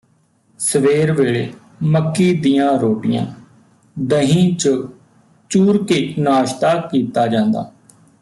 [0.59, 1.51] ਸਵੇਰ ਵੇਲੇ
[1.83, 3.25] ਮੱਕੀ ਦੀਆਂ ਰੋਟੀਆਂ
[3.99, 4.69] ਦਹੀਂ ਚ
[5.49, 7.71] ਚੂਰ ਕੇ ਨਾਸ਼ਤਾ ਕੀਤਾ ਜਾਂਦਾ